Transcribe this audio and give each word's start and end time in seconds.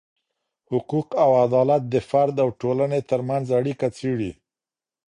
حقوق 0.71 1.07
او 1.23 1.31
عدالت 1.45 1.81
د 1.93 1.95
فرد 2.09 2.35
او 2.43 2.49
ټولني 2.61 3.01
ترمنځ 3.09 3.45
اړیکه 3.59 3.87
څیړې. 3.97 4.31